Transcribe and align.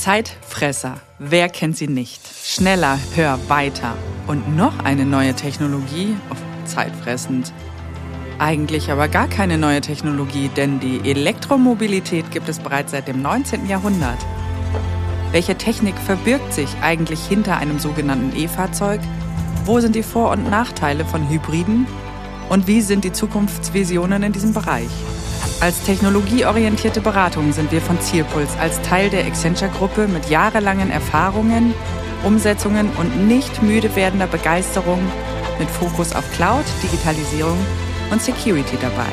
Zeitfresser. 0.00 0.94
Wer 1.18 1.50
kennt 1.50 1.76
sie 1.76 1.86
nicht? 1.86 2.22
Schneller, 2.42 2.98
hör 3.16 3.38
weiter. 3.48 3.92
Und 4.26 4.56
noch 4.56 4.82
eine 4.82 5.04
neue 5.04 5.34
Technologie, 5.34 6.16
oh, 6.30 6.64
zeitfressend. 6.64 7.52
Eigentlich 8.38 8.90
aber 8.90 9.08
gar 9.08 9.28
keine 9.28 9.58
neue 9.58 9.82
Technologie, 9.82 10.48
denn 10.56 10.80
die 10.80 11.02
Elektromobilität 11.10 12.30
gibt 12.30 12.48
es 12.48 12.60
bereits 12.60 12.92
seit 12.92 13.08
dem 13.08 13.20
19. 13.20 13.68
Jahrhundert. 13.68 14.16
Welche 15.32 15.56
Technik 15.56 15.98
verbirgt 15.98 16.54
sich 16.54 16.70
eigentlich 16.80 17.20
hinter 17.20 17.58
einem 17.58 17.78
sogenannten 17.78 18.34
E-Fahrzeug? 18.34 19.02
Wo 19.66 19.80
sind 19.80 19.94
die 19.94 20.02
Vor- 20.02 20.30
und 20.30 20.48
Nachteile 20.48 21.04
von 21.04 21.28
Hybriden? 21.28 21.86
Und 22.48 22.66
wie 22.66 22.80
sind 22.80 23.04
die 23.04 23.12
Zukunftsvisionen 23.12 24.22
in 24.22 24.32
diesem 24.32 24.54
Bereich? 24.54 24.88
Als 25.60 25.82
technologieorientierte 25.82 27.02
Beratung 27.02 27.52
sind 27.52 27.70
wir 27.70 27.82
von 27.82 28.00
Zielpuls 28.00 28.56
als 28.58 28.80
Teil 28.80 29.10
der 29.10 29.26
Accenture-Gruppe 29.26 30.08
mit 30.08 30.30
jahrelangen 30.30 30.90
Erfahrungen, 30.90 31.74
Umsetzungen 32.24 32.88
und 32.98 33.28
nicht 33.28 33.62
müde 33.62 33.94
werdender 33.94 34.26
Begeisterung 34.26 35.00
mit 35.58 35.68
Fokus 35.68 36.14
auf 36.14 36.24
Cloud, 36.32 36.64
Digitalisierung 36.82 37.58
und 38.10 38.22
Security 38.22 38.78
dabei. 38.80 39.10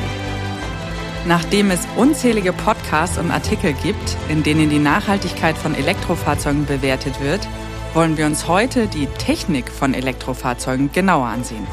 Nachdem 1.26 1.70
es 1.70 1.86
unzählige 1.96 2.54
Podcasts 2.54 3.18
und 3.18 3.30
Artikel 3.30 3.74
gibt, 3.82 4.16
in 4.30 4.42
denen 4.42 4.70
die 4.70 4.78
Nachhaltigkeit 4.78 5.58
von 5.58 5.74
Elektrofahrzeugen 5.74 6.64
bewertet 6.64 7.20
wird, 7.20 7.46
wollen 7.92 8.16
wir 8.16 8.24
uns 8.24 8.48
heute 8.48 8.86
die 8.86 9.06
Technik 9.18 9.70
von 9.70 9.92
Elektrofahrzeugen 9.92 10.92
genauer 10.92 11.26
ansehen. 11.26 11.66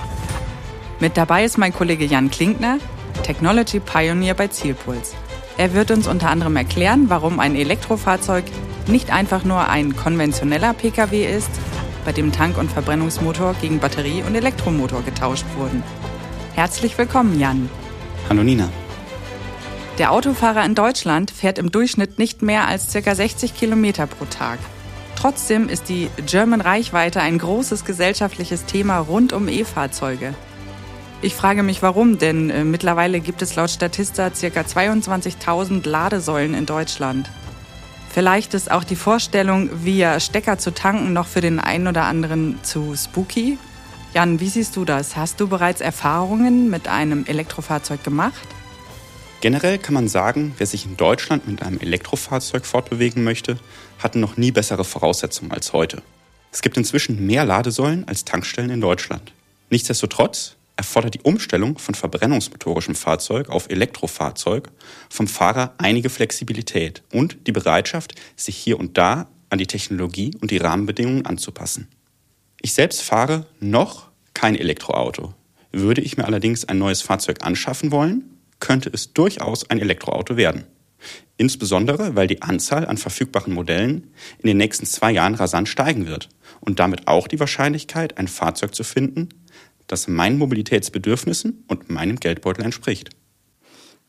Mit 0.99 1.15
dabei 1.15 1.45
ist 1.45 1.57
mein 1.57 1.73
Kollege 1.73 2.03
Jan 2.03 2.29
Klinkner, 2.29 2.79
Technology 3.25 3.79
Pioneer 3.79 4.35
bei 4.35 4.49
Zielpuls. 4.49 5.15
Er 5.57 5.73
wird 5.73 5.89
uns 5.89 6.07
unter 6.07 6.29
anderem 6.29 6.55
erklären, 6.57 7.05
warum 7.09 7.39
ein 7.39 7.55
Elektrofahrzeug 7.55 8.43
nicht 8.85 9.11
einfach 9.11 9.43
nur 9.43 9.67
ein 9.67 9.95
konventioneller 9.95 10.75
Pkw 10.75 11.25
ist, 11.25 11.49
bei 12.05 12.11
dem 12.11 12.31
Tank- 12.31 12.59
und 12.59 12.71
Verbrennungsmotor 12.71 13.55
gegen 13.59 13.79
Batterie- 13.79 14.21
und 14.21 14.35
Elektromotor 14.35 15.01
getauscht 15.01 15.45
wurden. 15.57 15.81
Herzlich 16.53 16.95
willkommen, 16.99 17.39
Jan. 17.39 17.67
Hallo 18.29 18.43
Nina. 18.43 18.69
Der 19.97 20.11
Autofahrer 20.11 20.63
in 20.63 20.75
Deutschland 20.75 21.31
fährt 21.31 21.57
im 21.57 21.71
Durchschnitt 21.71 22.19
nicht 22.19 22.43
mehr 22.43 22.67
als 22.67 22.93
ca. 22.93 23.15
60 23.15 23.55
Kilometer 23.55 24.05
pro 24.05 24.25
Tag. 24.25 24.59
Trotzdem 25.15 25.67
ist 25.67 25.89
die 25.89 26.11
German 26.27 26.61
Reichweite 26.61 27.21
ein 27.21 27.39
großes 27.39 27.85
gesellschaftliches 27.85 28.65
Thema 28.65 28.99
rund 28.99 29.33
um 29.33 29.47
E-Fahrzeuge. 29.47 30.35
Ich 31.25 31.33
frage 31.33 31.63
mich 31.63 31.81
warum, 31.81 32.19
denn 32.19 32.51
äh, 32.51 32.63
mittlerweile 32.63 33.19
gibt 33.19 33.41
es 33.41 33.55
laut 33.55 33.71
Statista 33.71 34.29
ca. 34.29 34.61
22.000 34.61 35.89
Ladesäulen 35.89 36.53
in 36.53 36.67
Deutschland. 36.67 37.31
Vielleicht 38.11 38.53
ist 38.53 38.69
auch 38.69 38.83
die 38.83 38.95
Vorstellung, 38.95 39.71
via 39.83 40.19
Stecker 40.19 40.59
zu 40.59 40.71
tanken, 40.71 41.13
noch 41.13 41.25
für 41.25 41.41
den 41.41 41.59
einen 41.59 41.87
oder 41.87 42.03
anderen 42.03 42.59
zu 42.61 42.95
spooky. 42.95 43.57
Jan, 44.13 44.39
wie 44.39 44.49
siehst 44.49 44.75
du 44.75 44.85
das? 44.85 45.15
Hast 45.15 45.39
du 45.39 45.47
bereits 45.47 45.81
Erfahrungen 45.81 46.69
mit 46.69 46.87
einem 46.87 47.25
Elektrofahrzeug 47.25 48.03
gemacht? 48.03 48.47
Generell 49.41 49.79
kann 49.79 49.95
man 49.95 50.07
sagen, 50.07 50.53
wer 50.59 50.67
sich 50.67 50.85
in 50.85 50.95
Deutschland 50.95 51.47
mit 51.47 51.63
einem 51.63 51.79
Elektrofahrzeug 51.79 52.67
fortbewegen 52.67 53.23
möchte, 53.23 53.57
hatte 53.97 54.19
noch 54.19 54.37
nie 54.37 54.51
bessere 54.51 54.83
Voraussetzungen 54.83 55.51
als 55.51 55.73
heute. 55.73 56.03
Es 56.51 56.61
gibt 56.61 56.77
inzwischen 56.77 57.25
mehr 57.25 57.45
Ladesäulen 57.45 58.07
als 58.07 58.25
Tankstellen 58.25 58.69
in 58.69 58.79
Deutschland. 58.79 59.33
Nichtsdestotrotz 59.71 60.55
erfordert 60.77 61.15
die 61.15 61.21
Umstellung 61.21 61.77
von 61.77 61.95
verbrennungsmotorischem 61.95 62.95
Fahrzeug 62.95 63.49
auf 63.49 63.69
Elektrofahrzeug 63.69 64.69
vom 65.09 65.27
Fahrer 65.27 65.73
einige 65.77 66.09
Flexibilität 66.09 67.03
und 67.11 67.47
die 67.47 67.51
Bereitschaft, 67.51 68.15
sich 68.35 68.57
hier 68.57 68.79
und 68.79 68.97
da 68.97 69.27
an 69.49 69.59
die 69.59 69.67
Technologie 69.67 70.31
und 70.41 70.51
die 70.51 70.57
Rahmenbedingungen 70.57 71.25
anzupassen. 71.25 71.87
Ich 72.61 72.73
selbst 72.73 73.01
fahre 73.01 73.45
noch 73.59 74.09
kein 74.33 74.55
Elektroauto. 74.55 75.33
Würde 75.71 76.01
ich 76.01 76.17
mir 76.17 76.25
allerdings 76.25 76.65
ein 76.65 76.77
neues 76.77 77.01
Fahrzeug 77.01 77.43
anschaffen 77.43 77.91
wollen, 77.91 78.39
könnte 78.59 78.89
es 78.91 79.13
durchaus 79.13 79.69
ein 79.69 79.79
Elektroauto 79.79 80.37
werden. 80.37 80.65
Insbesondere, 81.37 82.15
weil 82.15 82.27
die 82.27 82.41
Anzahl 82.41 82.85
an 82.85 82.97
verfügbaren 82.97 83.53
Modellen 83.53 84.11
in 84.39 84.47
den 84.47 84.57
nächsten 84.57 84.85
zwei 84.85 85.11
Jahren 85.11 85.35
rasant 85.35 85.67
steigen 85.67 86.07
wird 86.07 86.29
und 86.61 86.79
damit 86.79 87.07
auch 87.07 87.27
die 87.27 87.39
Wahrscheinlichkeit, 87.39 88.17
ein 88.17 88.27
Fahrzeug 88.27 88.73
zu 88.73 88.83
finden, 88.83 89.29
das 89.87 90.07
meinen 90.07 90.37
Mobilitätsbedürfnissen 90.37 91.63
und 91.67 91.89
meinem 91.89 92.19
Geldbeutel 92.19 92.65
entspricht. 92.65 93.09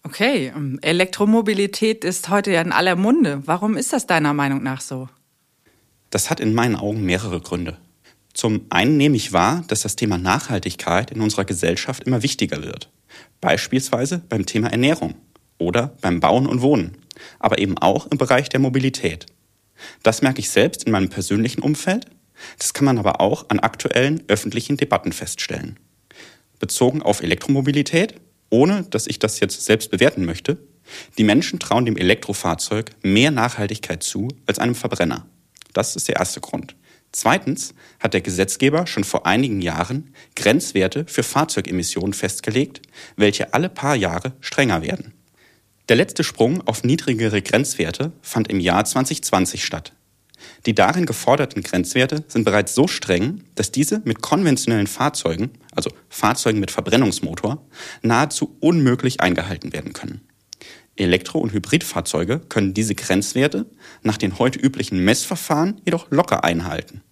Okay, 0.03 0.53
ähm, 0.55 0.79
Elektromobilität 0.83 2.05
ist 2.05 2.29
heute 2.29 2.53
ja 2.53 2.61
in 2.61 2.73
aller 2.73 2.95
Munde. 2.95 3.43
Warum 3.45 3.77
ist 3.77 3.93
das 3.93 4.07
deiner 4.07 4.35
Meinung 4.35 4.63
nach 4.63 4.81
so? 4.81 5.09
Das 6.11 6.31
hat 6.31 6.39
in 6.39 6.55
meinen 6.55 6.77
Augen 6.77 7.05
mehrere 7.05 7.41
Gründe. 7.41 7.77
Zum 8.33 8.67
einen 8.71 8.97
nehme 8.99 9.17
ich 9.17 9.33
wahr, 9.33 9.65
dass 9.67 9.83
das 9.83 9.97
Thema 9.97 10.19
Nachhaltigkeit 10.19 11.11
in 11.11 11.21
unserer 11.21 11.45
Gesellschaft 11.45 12.05
immer 12.05 12.23
wichtiger 12.23 12.63
wird. 12.63 12.91
Beispielsweise 13.41 14.23
beim 14.29 14.47
Thema 14.47 14.69
Ernährung 14.69 15.15
oder 15.59 15.97
beim 16.03 16.21
Bauen 16.21 16.47
und 16.47 16.61
Wohnen, 16.61 16.99
aber 17.39 17.59
eben 17.59 17.79
auch 17.79 18.07
im 18.07 18.19
Bereich 18.19 18.49
der 18.49 18.61
Mobilität. 18.61 19.27
Das 20.03 20.23
merke 20.23 20.41
ich 20.41 20.51
selbst 20.51 20.85
in 20.85 20.93
meinem 20.93 21.09
persönlichen 21.09 21.63
Umfeld, 21.63 22.07
das 22.59 22.75
kann 22.75 22.85
man 22.85 22.99
aber 22.99 23.21
auch 23.21 23.47
an 23.49 23.61
aktuellen 23.61 24.23
öffentlichen 24.29 24.77
Debatten 24.77 25.13
feststellen. 25.13 25.79
Bezogen 26.59 27.03
auf 27.03 27.23
Elektromobilität, 27.23 28.15
ohne 28.51 28.85
dass 28.85 29.07
ich 29.07 29.19
das 29.19 29.41
jetzt 29.41 29.65
selbst 29.65 29.91
bewerten 29.91 30.25
möchte, 30.25 30.59
die 31.19 31.25
Menschen 31.25 31.59
trauen 31.59 31.85
dem 31.85 31.97
Elektrofahrzeug 31.97 32.93
mehr 33.03 33.31
Nachhaltigkeit 33.31 34.03
zu 34.03 34.29
als 34.47 34.59
einem 34.59 34.75
Verbrenner. 34.75 35.27
Das 35.73 35.97
ist 35.97 36.09
der 36.09 36.17
erste 36.17 36.41
Grund. 36.41 36.77
Zweitens 37.13 37.75
hat 37.99 38.15
der 38.15 38.21
Gesetzgeber 38.21 38.87
schon 38.87 39.05
vor 39.05 39.27
einigen 39.27 39.63
Jahren 39.63 40.15
Grenzwerte 40.35 41.07
für 41.07 41.23
Fahrzeugemissionen 41.23 42.13
festgelegt, 42.13 42.83
welche 43.17 43.55
alle 43.55 43.69
paar 43.69 43.97
Jahre 43.97 44.33
strenger 44.41 44.83
werden. 44.83 45.15
Der 45.89 45.97
letzte 45.97 46.25
Sprung 46.25 46.67
auf 46.67 46.83
niedrigere 46.85 47.43
Grenzwerte 47.43 48.13
fand 48.21 48.49
im 48.49 48.61
Jahr 48.61 48.85
2020 48.85 49.65
statt. 49.65 49.93
Die 50.67 50.75
darin 50.75 51.07
geforderten 51.07 51.63
Grenzwerte 51.63 52.25
sind 52.29 52.45
bereits 52.45 52.75
so 52.75 52.89
streng, 52.89 53.45
dass 53.55 53.73
diese 53.73 54.03
mit 54.05 54.23
konventionellen 54.23 54.87
Fahrzeugen, 54.87 55.51
also 55.73 55.91
Fahrzeugen 56.09 56.61
mit 56.61 56.71
Verbrennungsmotor, 56.71 57.67
nahezu 58.03 58.57
unmöglich 58.61 59.21
eingehalten 59.21 59.73
werden 59.73 59.93
können. 59.93 60.21
Elektro- 60.97 61.41
und 61.41 61.53
Hybridfahrzeuge 61.53 62.41
können 62.41 62.75
diese 62.75 62.95
Grenzwerte 62.95 63.67
nach 64.03 64.17
den 64.17 64.39
heute 64.39 64.59
üblichen 64.59 65.05
Messverfahren 65.05 65.81
jedoch 65.85 66.11
locker 66.11 66.45
einhalten. 66.45 67.03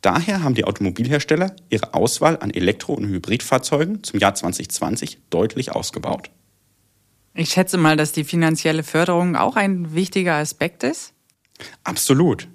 Daher 0.00 0.42
haben 0.42 0.54
die 0.54 0.64
Automobilhersteller 0.64 1.56
ihre 1.70 1.94
Auswahl 1.94 2.38
an 2.38 2.50
Elektro- 2.50 2.94
und 2.94 3.06
Hybridfahrzeugen 3.08 4.04
zum 4.04 4.20
Jahr 4.20 4.34
2020 4.34 5.18
deutlich 5.30 5.72
ausgebaut. 5.72 6.30
Ich 7.34 7.50
schätze 7.50 7.78
mal, 7.78 7.96
dass 7.96 8.12
die 8.12 8.24
finanzielle 8.24 8.82
Förderung 8.82 9.36
auch 9.36 9.56
ein 9.56 9.94
wichtiger 9.94 10.34
Aspekt 10.34 10.82
ist. 10.82 11.14
Absolut. 11.84 12.48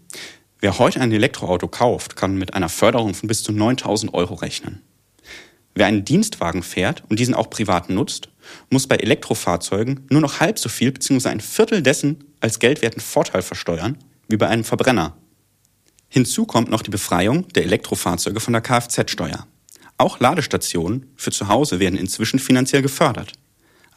Wer 0.64 0.80
heute 0.80 1.02
ein 1.02 1.12
Elektroauto 1.12 1.68
kauft, 1.68 2.16
kann 2.16 2.38
mit 2.38 2.54
einer 2.54 2.70
Förderung 2.70 3.14
von 3.14 3.28
bis 3.28 3.44
zu 3.44 3.52
9000 3.52 4.14
Euro 4.14 4.36
rechnen. 4.36 4.82
Wer 5.76 5.88
einen 5.88 6.06
Dienstwagen 6.06 6.64
fährt 6.64 7.04
und 7.10 7.20
diesen 7.20 7.34
auch 7.34 7.50
privat 7.50 7.90
nutzt, 7.90 8.30
muss 8.70 8.88
bei 8.88 8.96
Elektrofahrzeugen 8.96 10.08
nur 10.10 10.22
noch 10.22 10.40
halb 10.40 10.58
so 10.58 10.70
viel 10.70 10.94
bzw. 10.94 11.28
ein 11.28 11.42
Viertel 11.42 11.82
dessen 11.82 12.24
als 12.40 12.60
geldwerten 12.60 13.02
Vorteil 13.02 13.42
versteuern 13.42 13.98
wie 14.30 14.38
bei 14.38 14.48
einem 14.48 14.64
Verbrenner. 14.64 15.18
Hinzu 16.08 16.46
kommt 16.46 16.72
noch 16.72 16.82
die 16.82 16.92
Befreiung 16.92 17.46
der 17.50 17.64
Elektrofahrzeuge 17.64 18.40
von 18.40 18.54
der 18.54 18.62
Kfz-Steuer. 18.62 19.46
Auch 19.98 20.22
Ladestationen 20.22 21.12
für 21.18 21.32
zu 21.32 21.50
Hause 21.50 21.82
werden 21.82 22.00
inzwischen 22.00 22.40
finanziell 22.40 22.82
gefördert. 22.82 23.34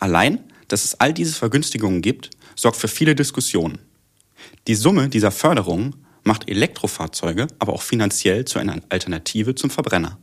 Allein, 0.00 0.42
dass 0.66 0.84
es 0.84 0.98
all 0.98 1.12
diese 1.12 1.36
Vergünstigungen 1.36 2.02
gibt, 2.02 2.30
sorgt 2.56 2.76
für 2.76 2.88
viele 2.88 3.14
Diskussionen. 3.14 3.78
Die 4.66 4.74
Summe 4.74 5.08
dieser 5.08 5.30
Förderungen 5.30 5.94
macht 6.26 6.48
Elektrofahrzeuge 6.50 7.46
aber 7.58 7.72
auch 7.72 7.82
finanziell 7.82 8.44
zu 8.44 8.58
einer 8.58 8.80
Alternative 8.88 9.54
zum 9.54 9.70
Verbrenner. 9.70 10.18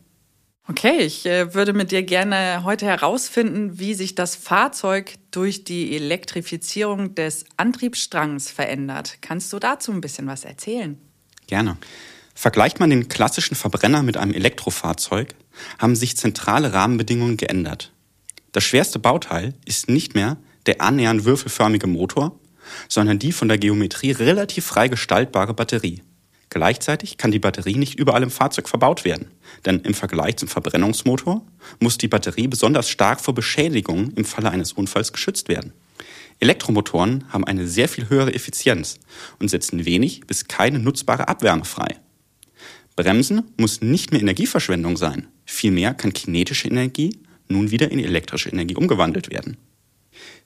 Okay, 0.67 1.00
ich 1.00 1.25
äh, 1.25 1.53
würde 1.53 1.73
mit 1.73 1.91
dir 1.91 2.03
gerne 2.03 2.63
heute 2.63 2.85
herausfinden, 2.85 3.79
wie 3.79 3.94
sich 3.95 4.15
das 4.15 4.35
Fahrzeug 4.35 5.15
durch 5.31 5.65
die 5.65 5.94
Elektrifizierung 5.95 7.15
des 7.15 7.45
Antriebsstrangs 7.57 8.50
verändert. 8.50 9.17
Kannst 9.19 9.51
du 9.51 9.59
dazu 9.59 9.91
ein 9.91 10.00
bisschen 10.00 10.25
was 10.27 10.45
erzählen? 10.45 10.97
Gerne. 11.47 11.77
Vergleicht 12.33 12.79
man 12.79 12.89
den 12.89 13.09
klassischen 13.09 13.55
Verbrenner 13.55 14.03
mit 14.03 14.15
einem 14.15 14.33
Elektrofahrzeug, 14.33 15.35
haben 15.79 15.95
sich 15.95 16.15
zentrale 16.15 16.71
Rahmenbedingungen 16.71 17.35
geändert. 17.35 17.91
Das 18.53 18.63
schwerste 18.63 19.00
Bauteil 19.00 19.53
ist 19.65 19.89
nicht 19.89 20.15
mehr 20.15 20.38
der 20.65 20.81
annähernd 20.81 21.25
würfelförmige 21.25 21.88
Motor, 21.88 22.39
sondern 22.88 23.19
die 23.19 23.31
von 23.31 23.48
der 23.48 23.57
Geometrie 23.57 24.12
relativ 24.12 24.65
frei 24.65 24.88
gestaltbare 24.88 25.54
Batterie. 25.54 26.01
Gleichzeitig 26.50 27.18
kann 27.18 27.31
die 27.31 27.39
Batterie 27.39 27.75
nicht 27.75 27.98
überall 27.98 28.21
im 28.21 28.30
Fahrzeug 28.30 28.69
verbaut 28.69 29.06
werden, 29.06 29.31
denn 29.65 29.80
im 29.80 29.95
Vergleich 29.95 30.38
zum 30.38 30.48
Verbrennungsmotor 30.48 31.44
muss 31.80 31.98
die 31.98 32.07
Batterie 32.07 32.48
besonders 32.48 32.89
stark 32.89 33.21
vor 33.21 33.33
Beschädigungen 33.33 34.13
im 34.15 34.24
Falle 34.24 34.51
eines 34.51 34.71
Unfalls 34.71 35.12
geschützt 35.12 35.50
werden. 35.50 35.74
Elektromotoren 36.39 37.25
haben 37.30 37.44
eine 37.44 37.68
sehr 37.68 37.89
viel 37.89 38.10
höhere 38.10 38.33
Effizienz 38.33 39.00
und 39.39 39.50
setzen 39.50 39.86
wenig 39.86 40.27
bis 40.27 40.48
keine 40.48 40.77
nutzbare 40.77 41.27
Abwärme 41.27 41.65
frei. 41.65 41.95
Bremsen 42.95 43.51
muss 43.57 43.81
nicht 43.81 44.12
mehr 44.12 44.21
Energieverschwendung 44.21 44.98
sein. 44.98 45.27
Vielmehr 45.45 45.95
kann 45.95 46.13
kinetische 46.13 46.68
Energie 46.68 47.18
nun 47.48 47.71
wieder 47.71 47.92
in 47.92 48.00
elektrische 48.00 48.50
Energie 48.50 48.75
umgewandelt 48.75 49.31
werden. 49.31 49.57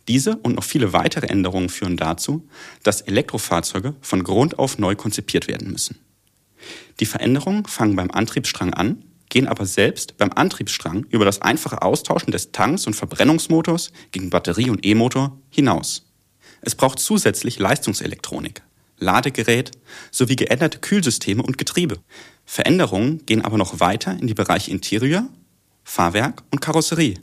Diese 0.07 0.37
und 0.37 0.55
noch 0.55 0.63
viele 0.63 0.93
weitere 0.93 1.27
Änderungen 1.27 1.69
führen 1.69 1.97
dazu, 1.97 2.47
dass 2.83 3.01
Elektrofahrzeuge 3.01 3.95
von 4.01 4.23
Grund 4.23 4.57
auf 4.57 4.77
neu 4.77 4.95
konzipiert 4.95 5.47
werden 5.47 5.71
müssen. 5.71 5.99
Die 6.99 7.05
Veränderungen 7.05 7.65
fangen 7.65 7.95
beim 7.95 8.11
Antriebsstrang 8.11 8.73
an, 8.73 9.03
gehen 9.29 9.47
aber 9.47 9.65
selbst 9.65 10.17
beim 10.17 10.31
Antriebsstrang 10.31 11.05
über 11.09 11.25
das 11.25 11.41
einfache 11.41 11.81
Austauschen 11.81 12.31
des 12.31 12.51
Tanks 12.51 12.87
und 12.87 12.95
Verbrennungsmotors 12.95 13.91
gegen 14.11 14.29
Batterie 14.29 14.69
und 14.69 14.85
E-Motor 14.85 15.37
hinaus. 15.49 16.05
Es 16.61 16.75
braucht 16.75 16.99
zusätzlich 16.99 17.59
Leistungselektronik, 17.59 18.63
Ladegerät 18.99 19.71
sowie 20.11 20.35
geänderte 20.35 20.79
Kühlsysteme 20.79 21.43
und 21.43 21.57
Getriebe. 21.57 21.99
Veränderungen 22.45 23.25
gehen 23.25 23.43
aber 23.43 23.57
noch 23.57 23.79
weiter 23.79 24.17
in 24.19 24.27
die 24.27 24.33
Bereiche 24.33 24.71
Interieur, 24.71 25.27
Fahrwerk 25.83 26.43
und 26.51 26.61
Karosserie. 26.61 27.15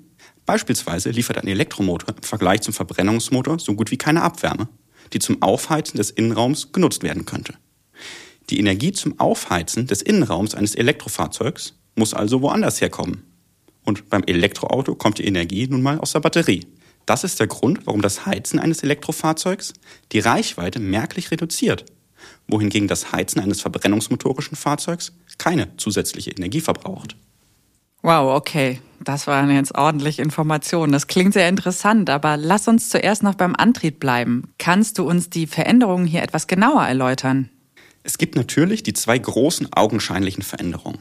Beispielsweise 0.47 1.11
liefert 1.11 1.39
ein 1.39 1.49
Elektromotor 1.49 2.15
im 2.17 2.23
Vergleich 2.23 2.61
zum 2.61 2.75
Verbrennungsmotor 2.75 3.59
so 3.59 3.75
gut 3.75 3.91
wie 3.91 3.97
keine 3.97 4.23
Abwärme, 4.23 4.69
die 5.13 5.19
zum 5.19 5.43
Aufheizen 5.43 5.97
des 5.97 6.11
Innenraums 6.11 6.73
genutzt 6.73 7.03
werden 7.03 7.25
könnte. 7.25 7.55
Die 8.51 8.59
Energie 8.59 8.93
zum 8.93 9.19
Aufheizen 9.19 9.87
des 9.87 10.03
Innenraums 10.03 10.55
eines 10.55 10.75
Elektrofahrzeugs 10.75 11.75
muss 11.97 12.13
also 12.13 12.43
woanders 12.43 12.81
herkommen. 12.81 13.25
Und 13.85 14.09
beim 14.11 14.25
Elektroauto 14.25 14.95
kommt 14.95 15.19
die 15.19 15.27
Energie 15.27 15.67
nun 15.67 15.83
mal 15.83 15.99
aus 15.99 16.13
der 16.13 16.21
Batterie. 16.21 16.67
Das 17.07 17.25
ist 17.25 17.41
der 17.41 17.47
Grund, 17.47 17.87
warum 17.87 18.01
das 18.01 18.27
Heizen 18.27 18.59
eines 18.59 18.83
Elektrofahrzeugs 18.83 19.75
die 20.13 20.21
Reichweite 20.21 20.81
merklich 20.81 21.31
reduziert, 21.31 21.85
wohingegen 22.49 22.89
das 22.89 23.13
Heizen 23.13 23.41
eines 23.41 23.61
verbrennungsmotorischen 23.61 24.57
Fahrzeugs 24.57 25.13
keine 25.39 25.77
zusätzliche 25.77 26.31
Energie 26.31 26.61
verbraucht. 26.61 27.17
Wow, 28.05 28.37
okay. 28.37 28.81
Das 29.01 29.27
waren 29.27 29.51
jetzt 29.51 29.75
ordentlich 29.75 30.19
Informationen. 30.19 30.93
Das 30.93 31.07
klingt 31.07 31.33
sehr 31.33 31.49
interessant, 31.49 32.11
aber 32.11 32.37
lass 32.37 32.69
uns 32.69 32.91
zuerst 32.91 33.23
noch 33.23 33.35
beim 33.35 33.57
Antrieb 33.57 33.99
bleiben. 33.99 34.53
Kannst 34.59 34.99
du 34.99 35.09
uns 35.09 35.31
die 35.31 35.47
Veränderungen 35.47 36.07
hier 36.07 36.23
etwas 36.23 36.47
genauer 36.47 36.83
erläutern? 36.83 37.49
Es 38.03 38.19
gibt 38.19 38.37
natürlich 38.37 38.83
die 38.83 38.93
zwei 38.93 39.17
großen 39.17 39.73
augenscheinlichen 39.73 40.43
Veränderungen. 40.43 40.99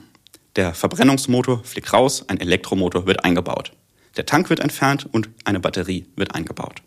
Der 0.55 0.73
Verbrennungsmotor 0.73 1.65
fliegt 1.65 1.91
raus, 1.91 2.23
ein 2.29 2.39
Elektromotor 2.39 3.05
wird 3.05 3.25
eingebaut. 3.25 3.73
Der 4.15 4.25
Tank 4.25 4.49
wird 4.49 4.61
entfernt 4.61 5.05
und 5.11 5.29
eine 5.43 5.59
Batterie 5.59 6.05
wird 6.15 6.33
eingebaut. 6.33 6.83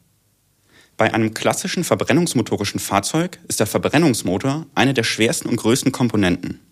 Bei 0.96 1.12
einem 1.12 1.34
klassischen 1.34 1.84
verbrennungsmotorischen 1.84 2.80
Fahrzeug 2.80 3.38
ist 3.48 3.60
der 3.60 3.66
Verbrennungsmotor 3.66 4.64
eine 4.74 4.94
der 4.94 5.04
schwersten 5.04 5.50
und 5.50 5.56
größten 5.56 5.92
Komponenten. 5.92 6.65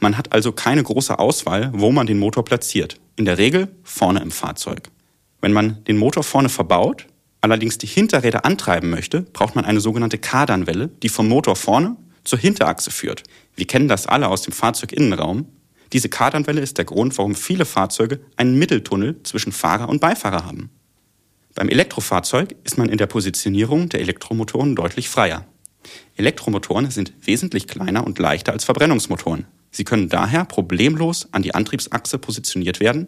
Man 0.00 0.16
hat 0.16 0.32
also 0.32 0.52
keine 0.52 0.82
große 0.82 1.18
Auswahl, 1.18 1.70
wo 1.74 1.92
man 1.92 2.06
den 2.06 2.18
Motor 2.18 2.44
platziert. 2.44 3.00
In 3.16 3.24
der 3.24 3.38
Regel 3.38 3.68
vorne 3.82 4.20
im 4.20 4.30
Fahrzeug. 4.30 4.90
Wenn 5.40 5.52
man 5.52 5.84
den 5.84 5.96
Motor 5.96 6.22
vorne 6.22 6.48
verbaut, 6.48 7.06
allerdings 7.40 7.78
die 7.78 7.86
Hinterräder 7.86 8.44
antreiben 8.44 8.90
möchte, 8.90 9.22
braucht 9.22 9.56
man 9.56 9.64
eine 9.64 9.80
sogenannte 9.80 10.18
Kardanwelle, 10.18 10.88
die 11.02 11.08
vom 11.08 11.28
Motor 11.28 11.56
vorne 11.56 11.96
zur 12.24 12.38
Hinterachse 12.38 12.90
führt. 12.90 13.22
Wir 13.56 13.66
kennen 13.66 13.88
das 13.88 14.06
alle 14.06 14.28
aus 14.28 14.42
dem 14.42 14.52
Fahrzeuginnenraum. 14.52 15.46
Diese 15.92 16.08
Kardanwelle 16.08 16.60
ist 16.60 16.78
der 16.78 16.84
Grund, 16.84 17.16
warum 17.18 17.34
viele 17.34 17.64
Fahrzeuge 17.64 18.20
einen 18.36 18.58
Mitteltunnel 18.58 19.22
zwischen 19.22 19.52
Fahrer 19.52 19.88
und 19.88 20.00
Beifahrer 20.00 20.44
haben. 20.44 20.70
Beim 21.54 21.68
Elektrofahrzeug 21.68 22.54
ist 22.64 22.78
man 22.78 22.88
in 22.88 22.98
der 22.98 23.06
Positionierung 23.06 23.88
der 23.88 24.00
Elektromotoren 24.00 24.76
deutlich 24.76 25.08
freier. 25.08 25.46
Elektromotoren 26.16 26.90
sind 26.90 27.12
wesentlich 27.22 27.66
kleiner 27.66 28.06
und 28.06 28.18
leichter 28.18 28.52
als 28.52 28.64
Verbrennungsmotoren. 28.64 29.46
Sie 29.70 29.84
können 29.84 30.08
daher 30.08 30.44
problemlos 30.44 31.28
an 31.32 31.42
die 31.42 31.54
Antriebsachse 31.54 32.18
positioniert 32.18 32.80
werden 32.80 33.06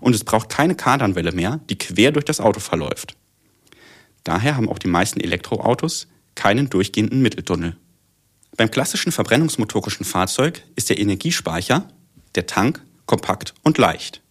und 0.00 0.14
es 0.14 0.24
braucht 0.24 0.48
keine 0.48 0.74
Kardanwelle 0.74 1.32
mehr, 1.32 1.60
die 1.68 1.78
quer 1.78 2.12
durch 2.12 2.24
das 2.24 2.40
Auto 2.40 2.60
verläuft. 2.60 3.16
Daher 4.24 4.56
haben 4.56 4.68
auch 4.68 4.78
die 4.78 4.88
meisten 4.88 5.20
Elektroautos 5.20 6.08
keinen 6.34 6.70
durchgehenden 6.70 7.22
Mitteltunnel. 7.22 7.76
Beim 8.56 8.70
klassischen 8.70 9.12
verbrennungsmotorischen 9.12 10.06
Fahrzeug 10.06 10.62
ist 10.76 10.88
der 10.88 10.98
Energiespeicher, 10.98 11.88
der 12.34 12.46
Tank, 12.46 12.82
kompakt 13.04 13.54
und 13.62 13.78
leicht. 13.78 14.22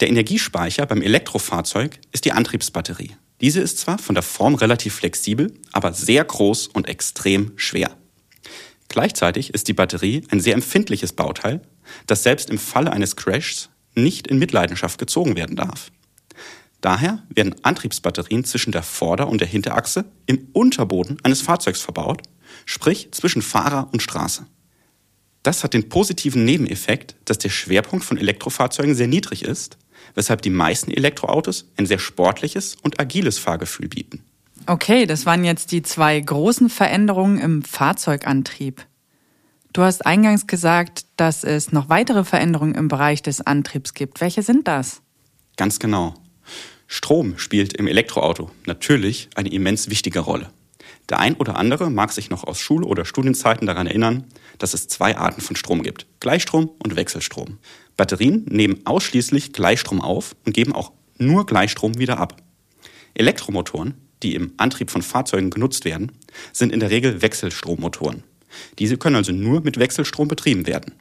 Der 0.00 0.08
Energiespeicher 0.08 0.86
beim 0.86 1.02
Elektrofahrzeug 1.02 2.00
ist 2.12 2.24
die 2.24 2.32
Antriebsbatterie. 2.32 3.16
Diese 3.40 3.60
ist 3.60 3.78
zwar 3.78 3.98
von 3.98 4.14
der 4.14 4.22
Form 4.22 4.54
relativ 4.54 4.94
flexibel, 4.94 5.54
aber 5.72 5.92
sehr 5.92 6.24
groß 6.24 6.68
und 6.68 6.88
extrem 6.88 7.52
schwer. 7.56 7.96
Gleichzeitig 8.90 9.54
ist 9.54 9.68
die 9.68 9.72
Batterie 9.72 10.24
ein 10.30 10.40
sehr 10.40 10.54
empfindliches 10.54 11.12
Bauteil, 11.12 11.62
das 12.06 12.24
selbst 12.24 12.50
im 12.50 12.58
Falle 12.58 12.92
eines 12.92 13.14
Crashs 13.14 13.70
nicht 13.94 14.26
in 14.26 14.40
Mitleidenschaft 14.40 14.98
gezogen 14.98 15.36
werden 15.36 15.54
darf. 15.54 15.92
Daher 16.80 17.22
werden 17.28 17.54
Antriebsbatterien 17.62 18.44
zwischen 18.44 18.72
der 18.72 18.82
Vorder- 18.82 19.28
und 19.28 19.40
der 19.40 19.46
Hinterachse 19.46 20.06
im 20.26 20.48
Unterboden 20.52 21.18
eines 21.22 21.40
Fahrzeugs 21.40 21.80
verbaut, 21.80 22.22
sprich 22.66 23.12
zwischen 23.12 23.42
Fahrer 23.42 23.88
und 23.92 24.02
Straße. 24.02 24.46
Das 25.44 25.62
hat 25.62 25.72
den 25.72 25.88
positiven 25.88 26.44
Nebeneffekt, 26.44 27.14
dass 27.26 27.38
der 27.38 27.48
Schwerpunkt 27.48 28.04
von 28.04 28.18
Elektrofahrzeugen 28.18 28.96
sehr 28.96 29.06
niedrig 29.06 29.44
ist, 29.44 29.78
weshalb 30.16 30.42
die 30.42 30.50
meisten 30.50 30.90
Elektroautos 30.90 31.66
ein 31.76 31.86
sehr 31.86 32.00
sportliches 32.00 32.76
und 32.82 32.98
agiles 32.98 33.38
Fahrgefühl 33.38 33.88
bieten. 33.88 34.24
Okay, 34.66 35.06
das 35.06 35.26
waren 35.26 35.44
jetzt 35.44 35.72
die 35.72 35.82
zwei 35.82 36.18
großen 36.20 36.70
Veränderungen 36.70 37.38
im 37.38 37.62
Fahrzeugantrieb. 37.62 38.86
Du 39.72 39.82
hast 39.82 40.04
eingangs 40.04 40.46
gesagt, 40.46 41.06
dass 41.16 41.44
es 41.44 41.72
noch 41.72 41.88
weitere 41.88 42.24
Veränderungen 42.24 42.74
im 42.74 42.88
Bereich 42.88 43.22
des 43.22 43.40
Antriebs 43.40 43.94
gibt. 43.94 44.20
Welche 44.20 44.42
sind 44.42 44.66
das? 44.66 45.00
Ganz 45.56 45.78
genau. 45.78 46.14
Strom 46.88 47.38
spielt 47.38 47.74
im 47.74 47.86
Elektroauto 47.86 48.50
natürlich 48.66 49.30
eine 49.36 49.52
immens 49.52 49.88
wichtige 49.88 50.20
Rolle. 50.20 50.50
Der 51.08 51.20
ein 51.20 51.34
oder 51.34 51.56
andere 51.56 51.90
mag 51.90 52.12
sich 52.12 52.30
noch 52.30 52.44
aus 52.44 52.60
Schul- 52.60 52.84
oder 52.84 53.04
Studienzeiten 53.04 53.66
daran 53.66 53.86
erinnern, 53.86 54.24
dass 54.58 54.74
es 54.74 54.88
zwei 54.88 55.16
Arten 55.16 55.40
von 55.40 55.56
Strom 55.56 55.82
gibt. 55.82 56.06
Gleichstrom 56.18 56.70
und 56.82 56.96
Wechselstrom. 56.96 57.58
Batterien 57.96 58.44
nehmen 58.48 58.80
ausschließlich 58.84 59.52
Gleichstrom 59.52 60.00
auf 60.00 60.34
und 60.46 60.52
geben 60.52 60.74
auch 60.74 60.92
nur 61.18 61.46
Gleichstrom 61.46 61.98
wieder 61.98 62.18
ab. 62.18 62.42
Elektromotoren 63.14 63.94
die 64.22 64.34
im 64.34 64.52
Antrieb 64.56 64.90
von 64.90 65.02
Fahrzeugen 65.02 65.50
genutzt 65.50 65.84
werden, 65.84 66.12
sind 66.52 66.72
in 66.72 66.80
der 66.80 66.90
Regel 66.90 67.22
Wechselstrommotoren. 67.22 68.22
Diese 68.78 68.96
können 68.96 69.16
also 69.16 69.32
nur 69.32 69.60
mit 69.60 69.78
Wechselstrom 69.78 70.28
betrieben 70.28 70.66
werden. 70.66 70.94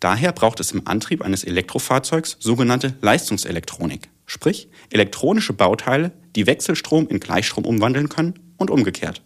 Daher 0.00 0.32
braucht 0.32 0.60
es 0.60 0.72
im 0.72 0.86
Antrieb 0.86 1.22
eines 1.22 1.44
Elektrofahrzeugs 1.44 2.36
sogenannte 2.40 2.96
Leistungselektronik, 3.02 4.08
sprich 4.26 4.68
elektronische 4.90 5.52
Bauteile, 5.52 6.12
die 6.34 6.46
Wechselstrom 6.46 7.06
in 7.08 7.20
Gleichstrom 7.20 7.64
umwandeln 7.64 8.08
können 8.08 8.34
und 8.56 8.70
umgekehrt. 8.70 9.22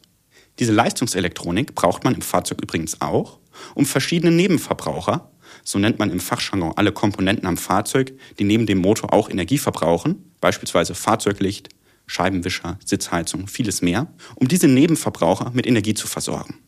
Diese 0.59 0.73
Leistungselektronik 0.73 1.75
braucht 1.75 2.05
man 2.05 2.15
im 2.15 2.23
Fahrzeug 2.23 2.61
übrigens 2.63 3.01
auch, 3.01 3.39
um 3.75 3.87
verschiedene 3.87 4.33
Nebenverbraucher, 4.33 5.31
so 5.65 5.79
nennt 5.79 5.99
man 5.99 6.11
im 6.11 6.21
Fachjargon 6.21 6.73
alle 6.77 6.93
Komponenten 6.93 7.47
am 7.47 7.57
Fahrzeug, 7.57 8.13
die 8.39 8.45
neben 8.45 8.67
dem 8.67 8.79
Motor 8.79 9.13
auch 9.13 9.31
Energie 9.31 9.59
verbrauchen, 9.59 10.33
beispielsweise 10.41 10.95
Fahrzeuglicht, 10.95 11.71
Scheibenwischer, 12.07 12.79
Sitzheizung, 12.85 13.49
vieles 13.49 13.83
mehr, 13.83 14.07
um 14.37 14.49
diese 14.49 14.69
Nebenverbraucher 14.69 15.51
mit 15.55 15.67
Energie 15.67 15.95
zu 15.95 16.07
versorgen. 16.07 16.61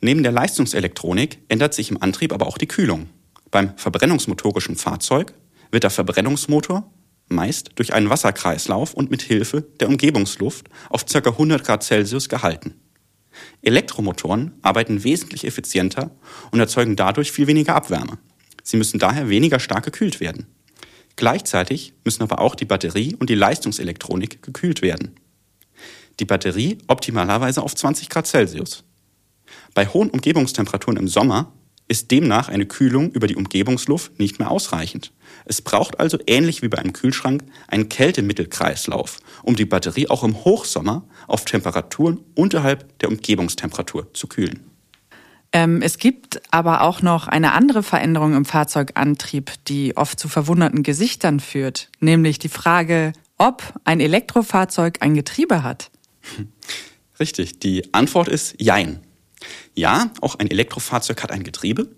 Neben 0.00 0.22
der 0.22 0.32
Leistungselektronik 0.32 1.38
ändert 1.48 1.74
sich 1.74 1.90
im 1.90 2.02
Antrieb 2.02 2.32
aber 2.32 2.46
auch 2.46 2.58
die 2.58 2.66
Kühlung. 2.66 3.08
Beim 3.50 3.76
verbrennungsmotorischen 3.76 4.76
Fahrzeug 4.76 5.32
wird 5.70 5.84
der 5.84 5.90
Verbrennungsmotor 5.90 6.92
meist 7.28 7.70
durch 7.76 7.94
einen 7.94 8.10
Wasserkreislauf 8.10 8.94
und 8.94 9.10
mit 9.10 9.22
Hilfe 9.22 9.62
der 9.80 9.88
Umgebungsluft 9.88 10.68
auf 10.90 11.06
ca. 11.06 11.30
100 11.30 11.64
Grad 11.64 11.82
Celsius 11.82 12.28
gehalten. 12.28 12.74
Elektromotoren 13.62 14.52
arbeiten 14.62 15.04
wesentlich 15.04 15.46
effizienter 15.46 16.10
und 16.50 16.60
erzeugen 16.60 16.96
dadurch 16.96 17.32
viel 17.32 17.46
weniger 17.46 17.74
Abwärme. 17.74 18.18
Sie 18.62 18.76
müssen 18.76 18.98
daher 18.98 19.28
weniger 19.28 19.58
stark 19.58 19.84
gekühlt 19.84 20.20
werden. 20.20 20.46
Gleichzeitig 21.16 21.94
müssen 22.04 22.22
aber 22.22 22.40
auch 22.40 22.54
die 22.54 22.64
Batterie 22.64 23.14
und 23.14 23.30
die 23.30 23.34
Leistungselektronik 23.34 24.42
gekühlt 24.42 24.82
werden. 24.82 25.14
Die 26.20 26.24
Batterie 26.24 26.78
optimalerweise 26.86 27.62
auf 27.62 27.74
20 27.74 28.08
Grad 28.08 28.26
Celsius. 28.26 28.84
Bei 29.74 29.86
hohen 29.86 30.10
Umgebungstemperaturen 30.10 30.96
im 30.96 31.08
Sommer 31.08 31.52
ist 31.86 32.10
demnach 32.10 32.48
eine 32.48 32.66
Kühlung 32.66 33.10
über 33.12 33.26
die 33.26 33.36
Umgebungsluft 33.36 34.18
nicht 34.18 34.38
mehr 34.38 34.50
ausreichend. 34.50 35.12
Es 35.44 35.60
braucht 35.60 36.00
also 36.00 36.18
ähnlich 36.26 36.62
wie 36.62 36.68
bei 36.68 36.78
einem 36.78 36.92
Kühlschrank 36.92 37.44
einen 37.68 37.88
Kältemittelkreislauf, 37.88 39.18
um 39.42 39.54
die 39.54 39.66
Batterie 39.66 40.08
auch 40.08 40.24
im 40.24 40.44
Hochsommer 40.44 41.06
auf 41.26 41.44
Temperaturen 41.44 42.20
unterhalb 42.34 42.98
der 43.00 43.10
Umgebungstemperatur 43.10 44.12
zu 44.14 44.28
kühlen. 44.28 44.73
Ähm, 45.54 45.82
es 45.82 45.98
gibt 45.98 46.42
aber 46.50 46.82
auch 46.82 47.00
noch 47.00 47.28
eine 47.28 47.52
andere 47.52 47.84
Veränderung 47.84 48.34
im 48.34 48.44
Fahrzeugantrieb, 48.44 49.52
die 49.68 49.96
oft 49.96 50.18
zu 50.18 50.28
verwunderten 50.28 50.82
Gesichtern 50.82 51.38
führt, 51.38 51.90
nämlich 52.00 52.40
die 52.40 52.48
Frage, 52.48 53.12
ob 53.38 53.62
ein 53.84 54.00
Elektrofahrzeug 54.00 54.98
ein 55.00 55.14
Getriebe 55.14 55.62
hat. 55.62 55.92
Richtig, 57.20 57.60
die 57.60 57.94
Antwort 57.94 58.26
ist 58.26 58.60
Jein. 58.60 58.98
Ja, 59.74 60.10
auch 60.20 60.34
ein 60.34 60.50
Elektrofahrzeug 60.50 61.22
hat 61.22 61.30
ein 61.30 61.44
Getriebe, 61.44 61.88